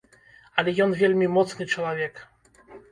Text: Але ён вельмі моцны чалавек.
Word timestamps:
Але 0.61 0.73
ён 0.87 0.97
вельмі 1.03 1.31
моцны 1.37 1.71
чалавек. 1.77 2.15